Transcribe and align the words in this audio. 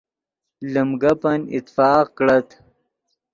لیم 0.71 0.89
گپن 1.01 1.39
اتفاق 1.55 2.05
کڑت 2.17 2.47